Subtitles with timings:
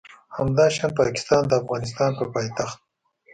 [0.37, 2.77] همداشان پاکستان د افغانستان په پایتخت